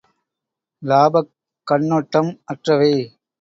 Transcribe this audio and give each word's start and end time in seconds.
இலாபக் 0.83 1.29
கண்ணொட்டம் 1.67 2.31
அற்றவை. 2.51 2.91